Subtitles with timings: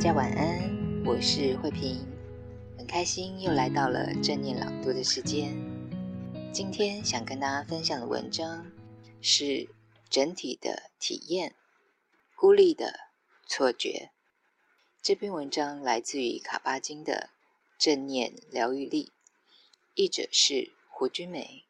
[0.00, 1.98] 大家晚安，我是慧萍，
[2.78, 5.54] 很开心又来到了正念朗读的时间。
[6.54, 8.64] 今天想跟大家分享的文章
[9.20, 9.68] 是
[10.08, 11.54] 整体的体验，
[12.34, 13.10] 孤立的
[13.46, 14.10] 错觉。
[15.02, 17.28] 这篇文章来自于卡巴金的
[17.84, 19.04] 《正念疗愈力》，
[19.92, 21.66] 译者是胡君梅。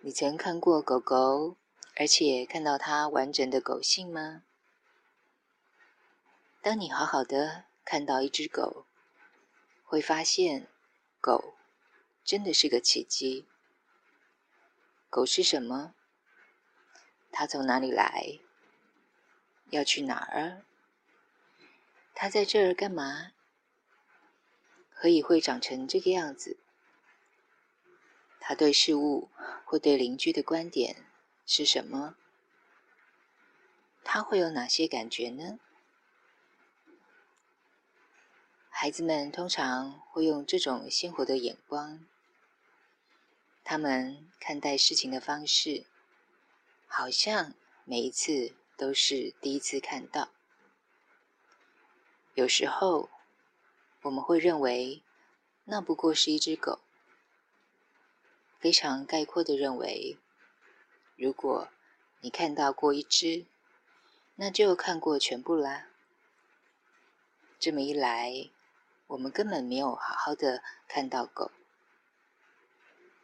[0.00, 1.58] 你曾看过狗狗，
[1.96, 4.44] 而且看到它完整的狗性吗？
[6.62, 8.84] 当你好好的看到一只狗，
[9.82, 10.68] 会发现
[11.18, 11.54] 狗
[12.22, 13.46] 真的是个奇迹。
[15.08, 15.94] 狗是什么？
[17.32, 18.40] 它从哪里来？
[19.70, 20.60] 要去哪儿？
[22.14, 23.32] 它在这儿干嘛？
[24.92, 26.58] 何以会长成这个样子？
[28.38, 29.30] 它对事物
[29.64, 31.06] 或对邻居的观点
[31.46, 32.16] 是什么？
[34.04, 35.58] 它会有哪些感觉呢？
[38.82, 42.02] 孩子们通常会用这种鲜活的眼光，
[43.62, 45.84] 他们看待事情的方式，
[46.86, 47.52] 好像
[47.84, 50.30] 每一次都是第一次看到。
[52.32, 53.10] 有时候，
[54.00, 55.02] 我们会认为
[55.64, 56.78] 那不过是一只狗，
[58.58, 60.16] 非常概括地认为，
[61.16, 61.68] 如果
[62.22, 63.44] 你看到过一只，
[64.36, 65.88] 那就看过全部啦。
[67.58, 68.48] 这么一来，
[69.10, 71.50] 我们根本没有好好的看到狗，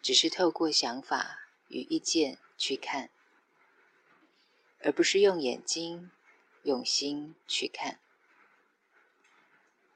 [0.03, 1.39] 只是透过想法
[1.69, 3.11] 与意见去看，
[4.81, 6.11] 而不是用眼睛、
[6.65, 8.01] 用心去看。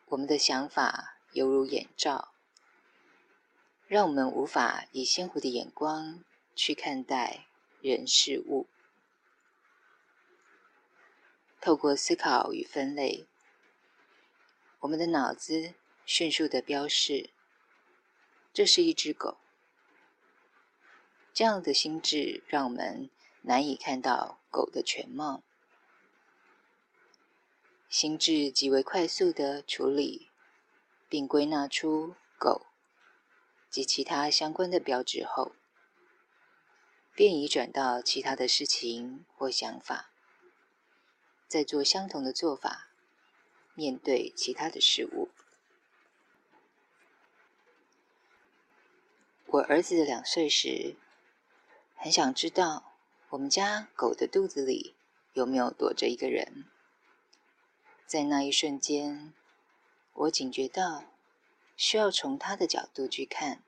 [0.06, 2.34] 我们的想法犹如眼罩，
[3.89, 6.22] 让我们无法以鲜活的眼光
[6.55, 7.47] 去看待
[7.81, 8.69] 人事物。
[11.61, 13.27] 透过思考与分类，
[14.78, 15.75] 我们的脑子。
[16.12, 17.31] 迅速的标示，
[18.53, 19.38] 这是一只狗。
[21.32, 23.09] 这样的心智让我们
[23.43, 25.44] 难以看到狗的全貌。
[27.88, 30.28] 心智极为快速的处理，
[31.09, 32.66] 并归纳出狗
[33.71, 35.53] 及其他相关的标志后，
[37.15, 40.10] 便移转到其他的事情或想法，
[41.47, 42.88] 再做相同的做法，
[43.77, 45.28] 面对其他的事物。
[49.53, 50.94] 我儿子两岁时，
[51.97, 52.93] 很想知道
[53.31, 54.94] 我们家狗的肚子里
[55.33, 56.66] 有没有躲着一个人。
[58.06, 59.34] 在那一瞬间，
[60.12, 61.03] 我警觉到
[61.77, 63.60] 需要从他的角度去看，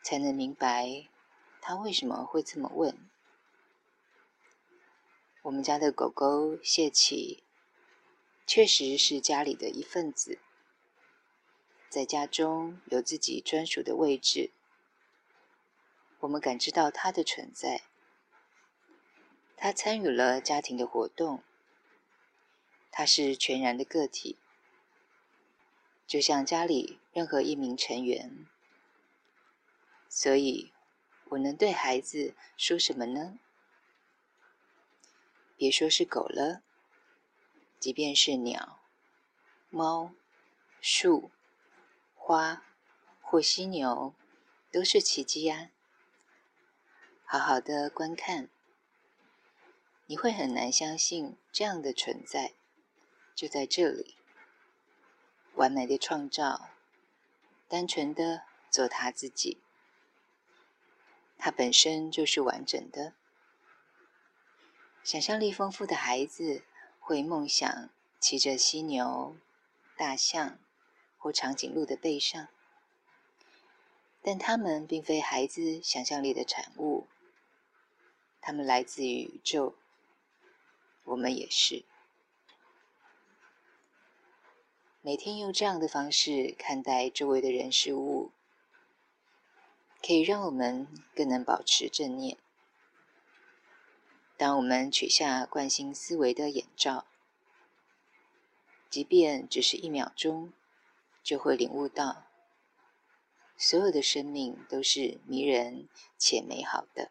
[0.00, 1.08] 才能明白
[1.60, 2.96] 他为什么会这么问。
[5.42, 7.42] 我们家的狗狗谢奇，
[8.46, 10.38] 确实是家里的一份子，
[11.88, 14.52] 在家中有自己专属的位置。
[16.24, 17.82] 我们感知到它的存在，
[19.58, 21.42] 它参与了家庭的活动，
[22.90, 24.38] 它是全然的个体，
[26.06, 28.46] 就像家里任何一名成员。
[30.08, 30.72] 所以，
[31.24, 33.38] 我能对孩子说什么呢？
[35.58, 36.62] 别说是狗了，
[37.78, 38.80] 即便是鸟、
[39.68, 40.14] 猫、
[40.80, 41.30] 树、
[42.14, 42.64] 花
[43.20, 44.14] 或犀牛，
[44.72, 45.70] 都是奇迹呀。
[47.26, 48.48] 好好的观看，
[50.06, 52.52] 你会很难相信这样的存在
[53.34, 54.14] 就在这里，
[55.54, 56.68] 完美的创造，
[57.66, 59.58] 单纯的做他自己，
[61.38, 63.14] 他本身就是完整的。
[65.02, 66.62] 想象力丰富的孩子
[67.00, 69.36] 会梦想骑着犀牛、
[69.96, 70.58] 大象
[71.18, 72.46] 或长颈鹿的背上，
[74.22, 76.93] 但他们并非孩子想象力的产物。
[78.46, 79.74] 他们来自于宇宙，
[81.04, 81.82] 我们也是。
[85.00, 88.32] 每天用这样的方式看待周围的人事物，
[90.06, 90.86] 可以让我们
[91.16, 92.36] 更能保持正念。
[94.36, 97.06] 当我们取下惯性思维的眼罩，
[98.90, 100.52] 即便只是一秒钟，
[101.22, 102.26] 就会领悟到，
[103.56, 105.88] 所有的生命都是迷人
[106.18, 107.10] 且美好的。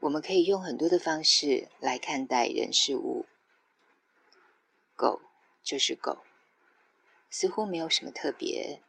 [0.00, 3.26] 我们可以用很多的方式来看待人事物。
[4.96, 5.20] 狗
[5.62, 6.24] 就是狗，
[7.28, 8.80] 似乎没有什么特别，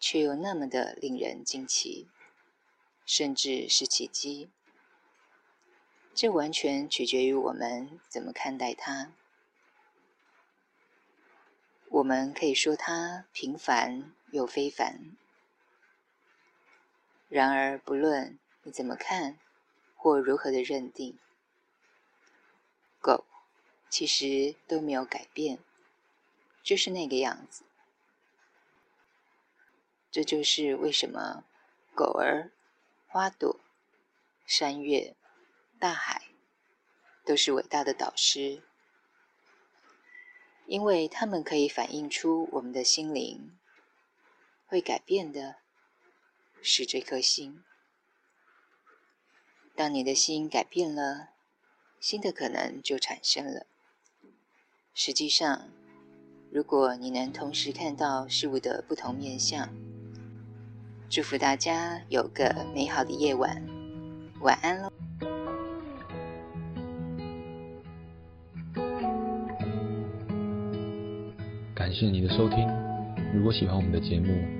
[0.00, 2.08] 却又那么的令人惊奇，
[3.06, 4.50] 甚至是奇迹。
[6.12, 9.12] 这完全取决于我们怎么看待它。
[11.88, 15.16] 我们可以说它平凡又非凡。
[17.28, 19.38] 然而，不论你怎么看。
[20.02, 21.18] 或如何的认定，
[23.02, 23.26] 狗
[23.90, 25.58] 其实都没有改变，
[26.62, 27.64] 就是那个样子。
[30.10, 31.44] 这就是为什么
[31.94, 32.50] 狗儿、
[33.08, 33.60] 花朵、
[34.46, 35.14] 山岳、
[35.78, 36.28] 大海
[37.26, 38.62] 都是伟大的导师，
[40.64, 43.54] 因为它们可以反映出我们的心灵。
[44.66, 45.56] 会改变的
[46.62, 47.62] 是这颗心。
[49.80, 51.30] 当你的心改变了，
[51.98, 53.64] 新的可能就产生了。
[54.92, 55.70] 实际上，
[56.52, 59.70] 如果你能同时看到事物的不同面相，
[61.08, 63.66] 祝福大家有个美好的夜晚，
[64.42, 64.92] 晚安喽！
[71.74, 72.68] 感谢你的收听，
[73.32, 74.59] 如果喜欢我们的节目。